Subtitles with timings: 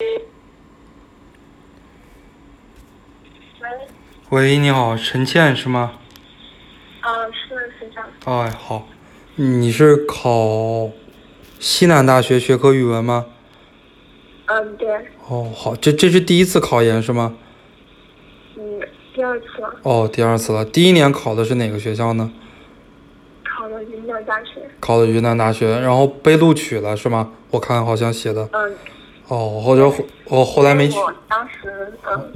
[0.00, 0.20] 喂，
[4.30, 5.92] 喂，你好，陈倩是吗？
[7.02, 8.08] 呃，是是这样。
[8.24, 8.88] 哎，好，
[9.36, 10.90] 你是考
[11.60, 13.26] 西南大学学科语文吗？
[14.46, 14.88] 嗯，对，
[15.28, 17.36] 哦，好，这这是第一次考研是吗？
[18.56, 18.80] 嗯，
[19.14, 20.64] 第二次了，哦，第二次了。
[20.64, 22.32] 第一年考的是哪个学校呢？
[23.44, 24.68] 考的云南大学。
[24.80, 27.32] 考的云南大学，然后被录取了是吗？
[27.52, 28.48] 我看好像写的。
[28.52, 28.76] 嗯，
[29.28, 29.96] 哦，或者后
[30.28, 30.98] 我后来没去。
[30.98, 32.32] 我当时嗯，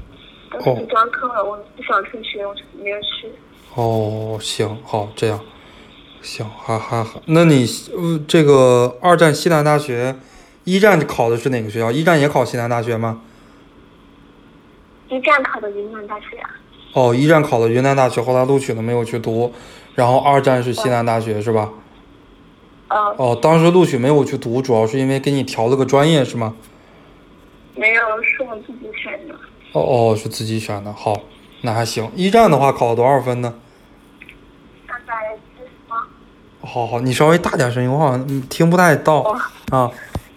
[0.50, 3.28] 当时专科了，我不想退学，我就没有去。
[3.74, 5.38] 哦，行，好，这样，
[6.22, 10.16] 行，还还还，那你呃这个二战西南大学，
[10.64, 11.92] 一战考的是哪个学校？
[11.92, 13.20] 一战也考西南大学吗？
[15.08, 16.50] 一战考的云南大学啊。
[16.94, 19.52] 哦，一战考的云南大学，后来录取了没有去读，
[19.94, 21.70] 然后二战是西南大学是吧？
[22.88, 26.56] 嗯，哦，当时录取没有去读，主要是因为给你调了个专业是吗？
[27.78, 29.34] 没有，是我自己选的。
[29.72, 31.14] 哦哦，是自己选的，好，
[31.60, 32.10] 那还行。
[32.16, 33.54] 一战的话考了多少分呢？
[34.88, 35.14] 三百
[35.56, 35.96] 七十八。
[36.66, 39.90] 好好，你稍微大点声音，我好像嗯听不太到哦，啊。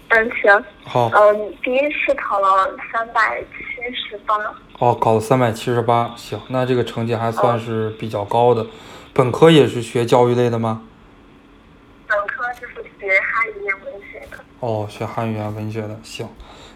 [0.10, 0.66] 嗯，行。
[0.84, 4.36] 好，嗯，第一次考了三百七十八。
[4.78, 8.68] 哦，考了三百七十八，行，那这个成绩还算是比较高的。
[9.14, 10.84] 本科也是学教育类的吗？
[12.08, 14.38] 本科就是学汉语言文学的。
[14.60, 16.28] 哦，学汉语言文学的，行。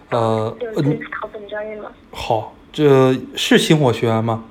[0.09, 1.91] 呃，就是第一次考本专业吗。
[2.11, 4.43] 好，这是星火学员吗？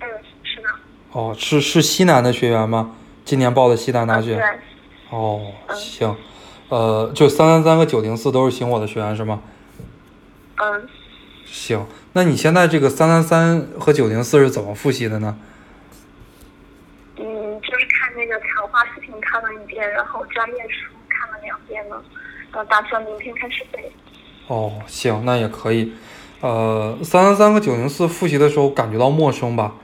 [0.00, 0.08] 嗯，
[0.42, 0.68] 是的。
[1.12, 2.94] 哦，是是西南的学员吗？
[3.24, 4.34] 今年报的西南大学。
[4.34, 4.44] 对。
[5.10, 6.16] 哦，行，
[6.68, 9.40] 呃，就三三三和九零四都是星火的学员是吗？
[10.56, 10.88] 嗯。
[11.46, 15.38] 行，那你现在这个三三三和九零四是怎么复习的呢？
[17.16, 22.02] 嗯，就是看那个强化视频看了一遍，然后专业书看了两遍了，
[22.52, 23.90] 然后打算明天开始背。
[24.48, 25.92] 哦，行，那也可以。
[26.40, 29.74] 呃，三三三和九零四复习的时候感觉到陌生吧？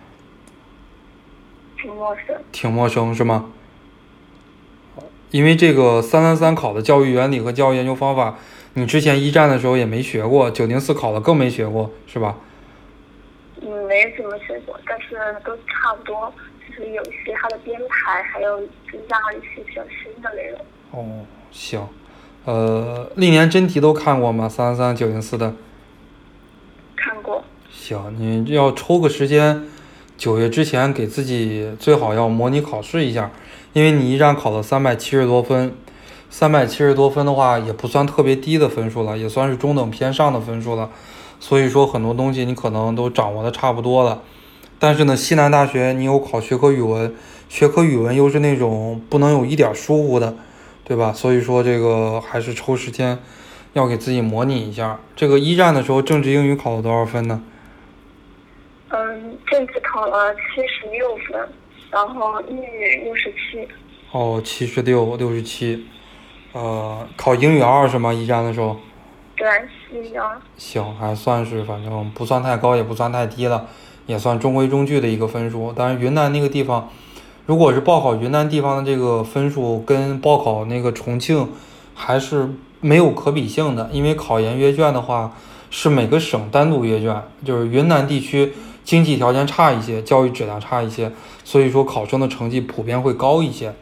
[1.77, 2.37] 挺陌生。
[2.51, 3.51] 挺陌生是吗？
[5.31, 8.39] 因为这个三三三考的教育原理和教育研究方法，
[8.75, 12.37] 你之前一战的时候也没学过，九零四考的更没学过，是吧？
[13.61, 16.33] 嗯，没怎么学过，但是都差不多，
[16.69, 18.59] 就是有一些它的编排，还有
[18.91, 20.61] 增加了一些比较新的内容。
[20.93, 21.85] 哦，行。
[22.45, 24.47] 呃，历年真题都看过吗？
[24.47, 25.55] 三三三、九零四的。
[26.95, 27.43] 看过。
[27.71, 29.63] 行，你要抽个时间，
[30.19, 33.31] 九月之前给自己最好要模拟考试一下，
[33.73, 35.75] 因为你一战考了三百七十多分，
[36.29, 40.91] 三百七十多分的话也不算特别低的分数了，也算是中等偏上的分数了，
[41.41, 44.21] 所以说很多东西你可能都掌握的差不多了。
[44.79, 47.15] 但是呢，西南大学你有考学科语文，
[47.49, 50.37] 学科语文又是那种不能有一点疏忽的。
[50.85, 51.15] 对吧？
[51.15, 53.19] 所以说这个还是抽时间，
[53.73, 55.01] 要给自己模拟一下。
[55.17, 57.43] 这个一战的时候，政治英语考了多少分呢？
[58.91, 61.49] 嗯，政治考了七十六分，
[61.91, 63.67] 然后英语六十七。
[64.13, 65.87] 哦，七十六，六十七。
[66.53, 68.13] 呃，考英语二是吗？
[68.13, 68.77] 一战的时候。
[69.37, 69.49] 对，
[69.91, 70.39] 英语二。
[70.59, 73.67] 行，还算是，反正不算太高，也不算太低了，
[74.05, 75.73] 也算中规中矩的一个分数。
[75.75, 76.91] 但是云南那个地方。
[77.47, 81.47] 如果是报考云南地方的这个分数跟报考那个重庆
[81.95, 82.49] 还是
[82.81, 85.33] 没有可比性的，因为考研阅卷的话
[85.71, 91.13] 是每个省单独阅卷，就是云南地区经济条件差一些，教育质量差一些，
[91.45, 93.75] 所以说考生的成绩普遍会高一些。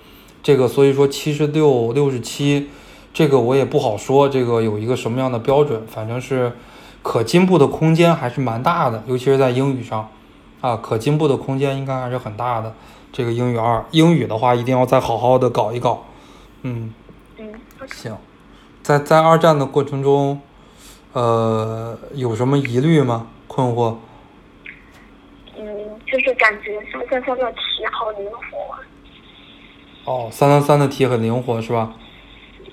[0.43, 2.69] 这个所以说七十六、六十七，
[3.15, 6.53] 这个我也不好说，这个有一个什么样的标准，反正是
[7.03, 10.09] 可进步的空间还是蛮大的，尤其是在英语上
[10.61, 12.75] 啊，可进步的空间应该还是很大的。
[13.13, 16.07] 这个英语二，英语的话一定要再好好的搞一搞，
[16.63, 16.95] 嗯，
[17.37, 17.53] 嗯，
[17.89, 18.17] 行，
[18.83, 20.41] 在在二战的过程中，
[21.13, 23.27] 呃，有什么疑虑吗？
[23.47, 23.97] 困惑？
[25.59, 25.67] 嗯，
[26.07, 27.59] 就是感觉三三三的题
[27.93, 30.11] 好灵活。
[30.11, 31.93] 哦，三三三的题很灵活是吧？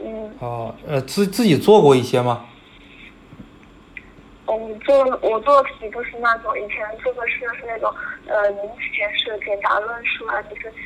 [0.01, 0.31] 嗯。
[0.39, 2.45] 哦，呃，自自己做过一些吗？
[4.49, 7.93] 我做我做题就是那种以前做的是是那种
[8.25, 10.77] 呃名词解释、简答论述啊这些题，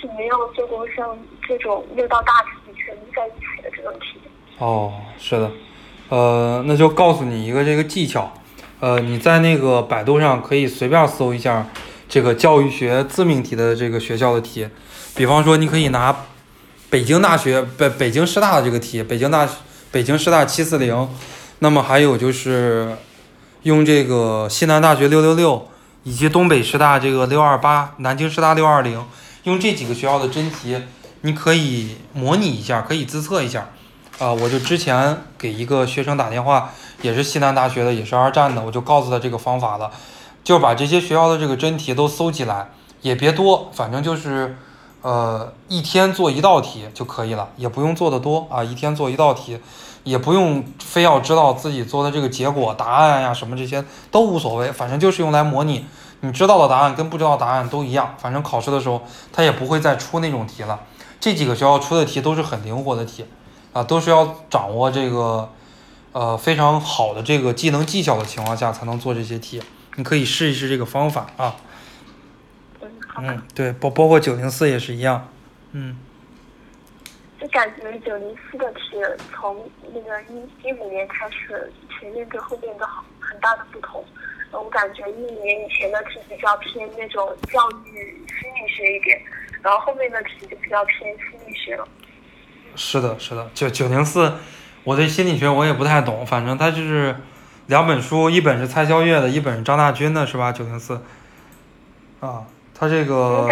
[0.00, 4.18] 就没有做过像这种六道大题全部在一起的这种题。
[4.58, 5.50] 哦，是的，
[6.08, 8.32] 呃，那就告诉你一个这个技巧，
[8.80, 11.66] 呃，你在那个百度上可以随便搜一下
[12.08, 14.68] 这个教育学自命题的这个学校的题，
[15.14, 16.24] 比方说你可以拿
[16.88, 19.46] 北京大学北北京师大的这个题，北京大
[19.90, 21.08] 北京师大七四零。
[21.62, 22.96] 那么还有就是
[23.62, 25.68] 用这个西南大学六六六，
[26.02, 29.06] 以及东北师大这个六二八，南京师大六二零，
[29.44, 30.76] 用这几个学校的真题，
[31.20, 33.68] 你可以模拟一下，可以自测一下。
[34.18, 39.92] 啊，我就之前给一个学生打电话，也是西南大学的，也是二战的，我就告诉他这个方法了，
[40.42, 42.72] 就把这些学校的这个真题都搜集来，
[43.02, 44.56] 也别多，反正就是，
[45.02, 49.58] 呃，一天做一道题就可以了，也不用做的多啊，一天做一道题，
[50.04, 55.84] 也不用非要知道自己做的这个结果、答案呀什么这些都无所谓，反正就是用来模拟。
[56.20, 59.02] 你知道的答案跟不知道答案都一样，反正考试的时候
[59.32, 60.80] 他也不会再出那种题了。
[61.18, 63.26] 这几个学校出的题都是很灵活的题，
[63.72, 65.50] 啊，都是要掌握这个，
[66.12, 69.60] 呃，非常好的这个技能技巧的情况下才能做这些题。
[69.96, 71.56] 你可以试一试这个方法啊。
[73.18, 75.28] 嗯，对，包包括九零四也是一样。
[75.72, 75.96] 嗯，
[77.42, 78.80] 就感觉九零四的题
[79.34, 84.04] 从那个一一五年开始，前面跟后面都好很大的不同。
[84.52, 89.20] 呃我感觉一五年以前的题比较偏那种教育心理学一点，
[89.60, 91.88] 然后后面的题就比较偏心理学了。
[92.76, 94.34] 是的，是的，九九零四，
[94.84, 97.16] 我对心理学我也不太懂，反正它就是
[97.66, 100.52] 两本书，一本是蔡肖月的，一本是张大军的，是吧？
[100.52, 101.00] 九零四。
[102.20, 103.48] 啊，它这个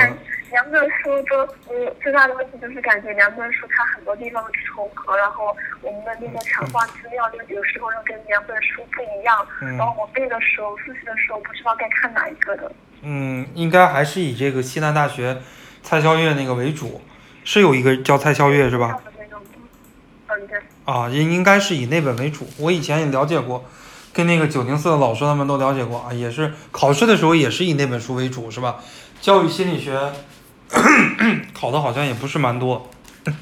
[0.50, 12.70] 两本书都，嗯，最大的问题就是感觉两本书它很多地方重合，然后我们的那个强化资料就有时候又跟两本书不一样，嗯然后我背的时候、复习的时候不知道该看哪一个的。
[13.02, 15.40] 嗯，应该还是以这个西南大学
[15.82, 17.00] 蔡肖月那个为主，
[17.44, 19.00] 是有一个叫蔡肖月是吧？？
[20.28, 20.58] 嗯，对。
[20.84, 22.48] 啊，应应该是以那本为主。
[22.58, 23.64] 我以前也了解过，
[24.12, 28.80] 跟那个九零四的老师他们都了解过啊，也是考试的时候也是以那本书为主，是吧？
[29.20, 29.98] 教育心理学
[31.52, 32.88] 考的好像也不是蛮多。
[33.24, 33.34] 嗯，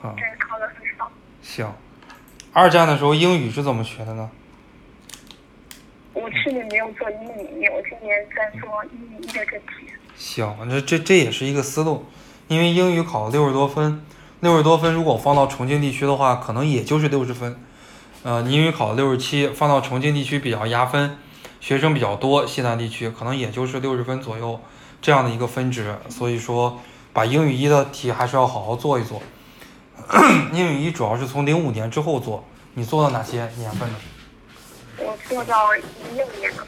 [0.00, 1.10] 好对，考的很少。
[1.42, 1.72] 行，
[2.52, 4.30] 二战的时候英语是怎么学的呢？
[6.14, 9.92] 我去年没有做英语，我今年在做一五一的这题。
[10.16, 12.06] 行，这这这也是一个思路，
[12.48, 14.04] 因为英语考了六十多分，
[14.40, 17.56] 六十多分如果放到重庆地区的话，可能也就是六十分。
[18.24, 21.16] 呃，你英语考了六十七，放到重庆地区比较压分，
[21.60, 24.60] 学生比较多，西南地区可能也就是六十分左右
[25.00, 25.96] 这样的一个分值。
[26.08, 26.80] 所以说，
[27.12, 29.22] 把英语一的题还是要好好做一做。
[30.52, 33.96] 英语一主要是从零五年之后做，你做到哪些年份呢？
[34.98, 35.80] 我做到一
[36.16, 36.66] 六年了，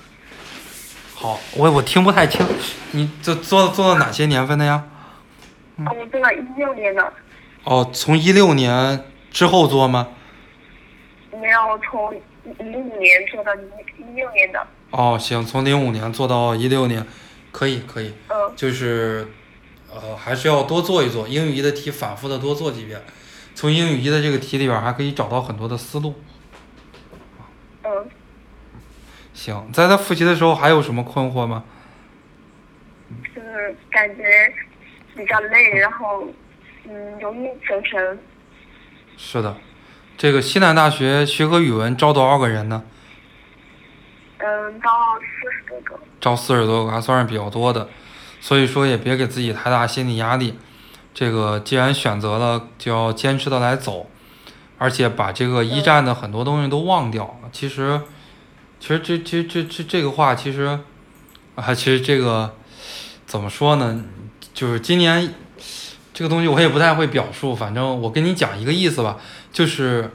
[1.15, 2.47] 好，我我听不太清，
[2.93, 4.85] 你这做做到哪些年份的呀？
[5.79, 7.13] 哦，我做到一六年的，
[7.65, 10.09] 哦，从一六年之后做吗？
[11.33, 12.13] 没有从
[12.59, 13.59] 零五年做到一
[14.01, 14.67] 一六年的。
[14.91, 17.05] 哦，行，从零五年做到一六年，
[17.53, 19.27] 可以可以，嗯，就是，
[19.93, 23.03] 呃，还是要多做一做英语一的题，反复的多做几遍，
[23.55, 26.15] 从英语一的这个题里边还可以找到很多的思路。
[27.83, 28.09] 嗯，
[29.35, 31.65] 行，在他复习的时候还有什么困惑吗？
[33.35, 34.23] 就是感觉
[35.17, 36.29] 比较累，然后
[36.85, 38.19] 嗯容易走神。
[39.17, 39.57] 是的，
[40.17, 42.85] 这个西南大学学科语文招多少个人呢？
[44.43, 44.91] 嗯，到
[45.21, 46.01] 四十多个。
[46.21, 47.89] 招四十多个，还算是比较多的，
[48.41, 50.59] 所以说也别给自己太大心理压力。
[51.13, 54.09] 这个既然选择了，就要坚持的来走，
[54.79, 57.39] 而且把这个一战的很多东西都忘掉。
[57.53, 58.01] 其实，
[58.79, 60.79] 其实这这这这这个话，其实
[61.57, 62.55] 啊，其实这个
[63.27, 64.05] 怎么说呢？
[64.55, 65.35] 就是今年
[66.15, 69.17] 这个东西我也不太会表述，反正我跟你讲一个意思吧，
[69.53, 70.11] 就是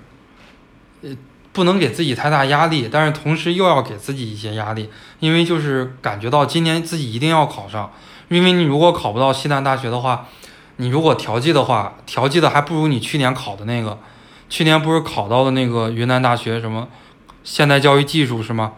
[1.02, 1.10] 呃
[1.56, 4.90] 不能给自己太大压力，但是同时又要给自己一些压力，
[5.22, 7.94] 因为就是感觉到今年自己一定要考上，
[8.28, 10.28] 因为你如果考不到西南大学的话，
[10.76, 13.98] 你如果调剂的话，调剂的还不如你去年考的那个，
[14.50, 16.90] 去年不是考到的那个云南大学什么
[17.46, 18.74] 现代教育技术是吗？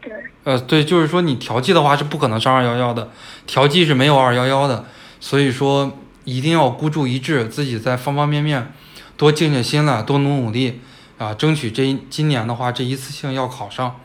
[0.00, 0.10] 对，
[0.44, 3.10] 呃，对，就是说你调剂的话是不可能上二幺幺的，
[3.46, 4.86] 调剂是没有二幺幺的，
[5.20, 8.72] 所以说一定要孤注一掷，自己在方方面面
[9.18, 10.80] 多静下心来，多努努力
[11.18, 14.00] 啊，争取这今年的话这一次性要考上，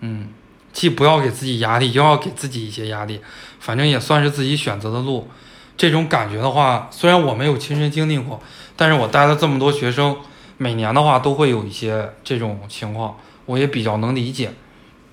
[0.00, 0.30] 嗯，
[0.72, 3.20] 既不要给自己压力，又要给自己一些压力，
[3.60, 5.28] 反正也算是自己选择的路。
[5.76, 8.42] 这种感觉的话，虽然我没有亲身经历过，
[8.74, 10.16] 但是我带了这么多学生，
[10.56, 14.52] 每年的话都会有一些这种情况，我也比较能理解。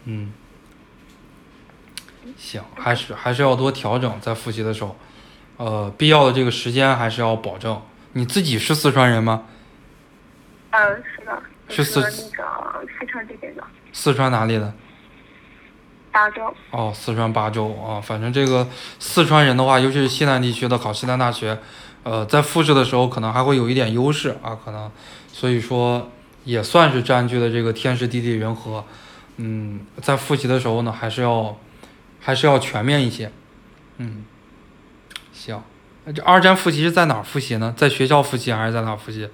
[0.06, 0.32] 嗯，
[2.38, 4.96] 行，还是还是要多调整，在复习的时候，
[5.58, 7.82] 呃，必要的这个时间还是要保证。
[8.14, 9.44] 你自己是四川人吗？
[10.76, 12.12] 嗯，是的，是四那个
[13.00, 14.74] 四川这边的四川哪里的？
[16.12, 16.52] 巴州。
[16.72, 18.68] 哦，四川巴州啊，反正这个
[19.00, 21.60] 四川人的话，尤其是西南地区的考西南大学，
[22.02, 24.92] 呃，在复试的时候可能还会有一点优势啊，可能，
[25.32, 26.10] 所以说
[26.44, 28.84] 也算是占据了这个天时地利人和，
[29.38, 31.56] 嗯，在复习的时候呢，还是要
[32.20, 33.32] 还是要全面一些，
[33.98, 34.26] 嗯，
[35.32, 35.62] 行，
[36.16, 37.72] 这二战复习是在哪儿复习呢？
[37.78, 39.30] 在学校复习还是在哪儿复习？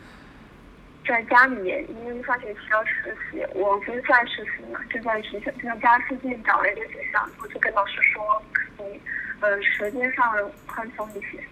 [1.10, 8.24] 在家里面，因为上学期要实习，我不是在实习嘛，就在学校，就在家附近找了一个学校，我就跟老师说
[8.54, 9.02] 可以，
[9.40, 10.24] 呃，时间上
[10.68, 11.44] 宽松一些。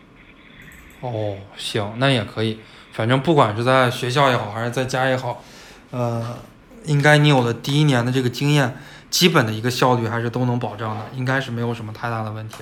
[1.02, 2.60] 哦，行，那也可以，
[2.92, 5.44] 反正不管是在学校也好，还是在家也好，
[5.90, 6.38] 呃，
[6.84, 8.78] 应该你有了第一年的这个经验，
[9.10, 12.58] 基本的一个效率还是都能保障的，应该是没有什么太大的问题。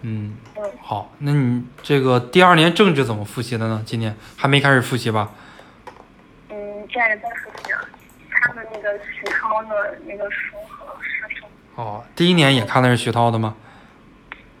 [0.00, 3.82] 嗯，嗯，好，那你这个第二年政治怎么复习的呢？
[3.84, 5.30] 今年还没开始复习吧？
[6.94, 7.80] 嗯，这样也在复习啊，
[8.30, 11.42] 看的那个徐涛的那个书和视频。
[11.74, 13.56] 哦，第一年也看的是徐涛的吗？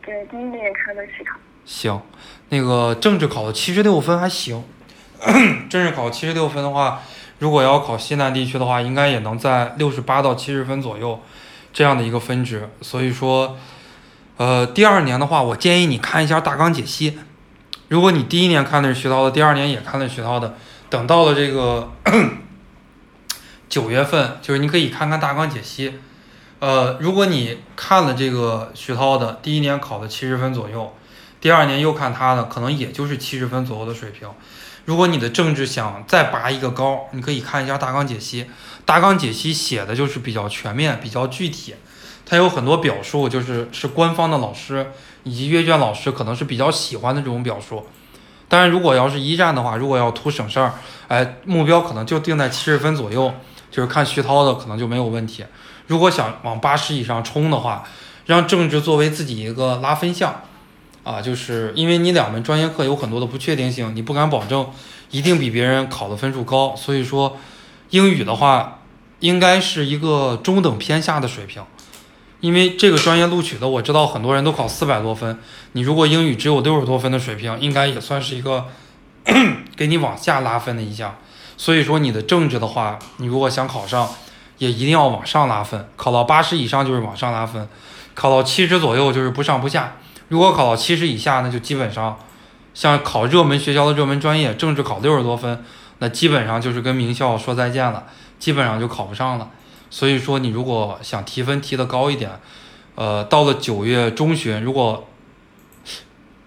[0.04, 1.36] 对，第一年也看的徐涛。
[1.64, 2.02] 行，
[2.48, 4.64] 那个政治考了七十六分还行，
[5.70, 7.02] 政治考七十六分的话，
[7.38, 11.22] 如果要考西南地区的话，应该也能在六十八到七十分左右
[11.72, 12.68] 这样的一个分值。
[12.80, 13.56] 所以说，
[14.38, 17.18] 呃，第二年的话，我建议你看一下大纲解析。
[17.88, 20.54] 如果你第一年看的是徐涛的，第二年也看的是徐涛的，
[20.90, 21.92] 等到了这个
[23.68, 25.94] 九月份，就是你可以看看大纲解析。
[26.60, 30.94] 呃，如果你看了这个徐涛的，第一年考的七十分左右。
[31.40, 34.26] 第二年又看他的，可能也就是七十分左右的水平。
[34.86, 38.46] 如果你的政治想再拔一个高，你可以看一下大纲解析。
[38.86, 41.74] 大纲解析写的就是比较全面、比较具体，
[42.24, 44.90] 它有很多表述，就是是官方的老师
[45.24, 47.86] 以及阅卷老师可能是比较喜欢的这种表述。
[48.54, 50.74] 当然，如果要是一战的话，如果要图省事儿，
[51.08, 53.34] 哎，目标可能就定在七十分左右，
[53.68, 55.44] 就是看徐涛的可能就没有问题。
[55.88, 57.82] 如果想往八十以上冲的话，
[58.26, 60.42] 让政治作为自己一个拉分项。
[61.02, 64.70] 啊，就是因为你两门专业课有很多的不确定性，你不敢保证
[65.10, 67.36] 一定比别人考的分数高，所以说
[67.90, 68.78] 英语的话
[69.18, 71.60] 应该是一个中等偏下的水平。
[72.44, 75.38] 因为这个专业录取的，我知道很多人都考四百多分，
[75.72, 78.66] 你如果英语只有六十多分的水平，应该也算是一个
[79.74, 81.16] 给你往下拉分的一项。
[81.56, 84.06] 所以说你的政治的话，你如果想考上，
[84.58, 87.66] 也一定要往上拉分，考到八十以上就是往上拉分，
[88.12, 89.96] 考到七十左右就是不上不下。
[90.28, 92.18] 如果考到七十以下，那就基本上，
[92.74, 95.64] 像考热门学校的热门专业，政治考六十多分，
[96.00, 98.04] 那基本上就是跟名校说再见了，
[98.38, 99.48] 基本上就考不上了。
[99.90, 102.30] 所以说，你如果想提分提得高一点，
[102.94, 105.06] 呃，到了九月中旬，如果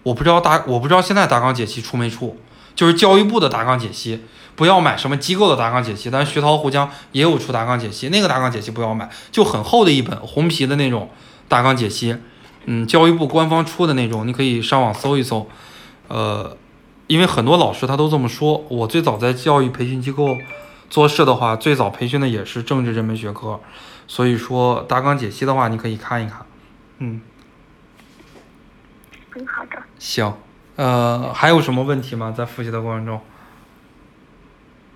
[0.03, 2.38] 我不知道大，我不知道现在大纲解析出没出，
[2.75, 4.24] 就是教育部的大纲解析，
[4.56, 11.10] 不要买什么机构的大纲解析，但是徐涛胡江也有出大纲解析，那个大纲解析不要买，就很厚的一本红皮的那种
[11.48, 12.15] 大纲解析。
[12.65, 15.48] 嗯，教育部官方出的那种，你可以上网搜一搜。
[16.10, 16.58] 呃，
[17.08, 18.63] 因为很多老师他都这么说。
[18.70, 20.36] 我最早在教育培训机构
[20.89, 23.60] 做事的话，最早培训的也是政治这门学科，
[24.08, 26.46] 所以说大纲解析的话，你可以看一看。
[27.00, 27.22] 嗯，
[29.36, 29.82] 嗯，好的。
[30.00, 30.34] 行，
[30.75, 32.34] 呃，还有什么问题吗？
[32.36, 33.22] 在复习的过程中？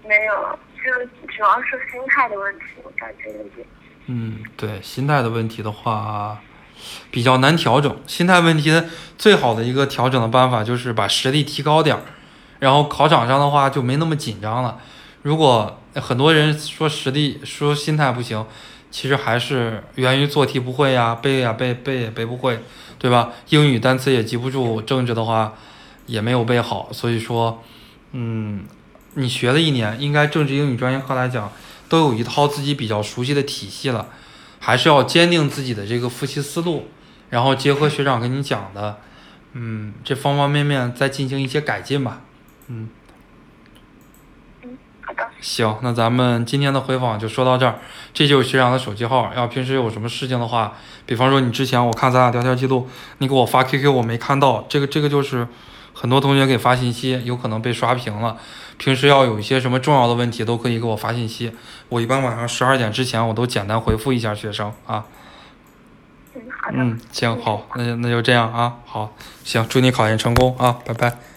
[0.04, 0.92] 没有了，就
[1.28, 3.68] 主要是心态的问题，我感觉有点。
[4.08, 6.40] 嗯，对，心态的问题的话。
[7.12, 8.72] 比较难调整心态问题，
[9.16, 12.02] 最好的一个调整的办法就是把实力提高点儿，
[12.58, 14.80] 然后考场上的话就没那么紧张了。
[15.22, 18.46] 如果很多人说实力说心态不行，
[18.90, 22.60] 其实还是源于做题不会呀，背呀背背也背不会，
[22.98, 23.32] 对吧？
[23.50, 25.54] 英语单词也记不住，政治的话
[26.06, 27.62] 也没有背好，所以说，
[28.12, 28.64] 嗯，
[29.16, 31.52] 你学了一年，应该政治英语专业课来讲，
[31.90, 34.08] 都有一套自己比较熟悉的体系了。
[34.60, 36.88] 还是要坚定自己的这个复习思路，
[37.32, 38.98] 然后结合学长跟你讲的，
[39.54, 42.22] 嗯，这方方面面再进行一些改进吧，
[42.68, 42.88] 嗯。
[45.12, 45.30] 嗯，好的。
[45.42, 47.76] 行，那咱们今天的回访就说到这儿。
[48.14, 50.74] 这就是学长的手机号，要平时有什么事情的话，
[51.06, 52.88] 比方说你之前我看咱俩聊天记录，
[53.20, 55.48] 你给我发 QQ 我没看到，这个这个就是
[55.94, 58.38] 很多同学给发信息，有可能被刷屏了。
[58.78, 61.54] 平时要有一些什么重要的问题，都可以给我发信息。
[61.90, 65.06] 我一般晚上十二点之前，我都简单回复一下学生啊。
[66.34, 66.78] 嗯，好的。
[66.78, 68.78] 嗯，行，好，那就那就这样啊。
[68.86, 69.14] 好，
[69.44, 71.31] 行，祝你考研成功啊，拜拜。